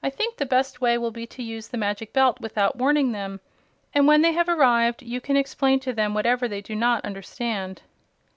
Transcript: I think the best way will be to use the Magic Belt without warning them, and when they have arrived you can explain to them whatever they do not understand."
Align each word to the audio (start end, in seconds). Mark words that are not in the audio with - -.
I 0.00 0.10
think 0.10 0.36
the 0.36 0.46
best 0.46 0.80
way 0.80 0.96
will 0.96 1.10
be 1.10 1.26
to 1.26 1.42
use 1.42 1.66
the 1.66 1.76
Magic 1.76 2.12
Belt 2.12 2.40
without 2.40 2.76
warning 2.76 3.10
them, 3.10 3.40
and 3.92 4.06
when 4.06 4.22
they 4.22 4.30
have 4.30 4.48
arrived 4.48 5.02
you 5.02 5.20
can 5.20 5.36
explain 5.36 5.80
to 5.80 5.92
them 5.92 6.14
whatever 6.14 6.46
they 6.46 6.60
do 6.60 6.76
not 6.76 7.04
understand." 7.04 7.82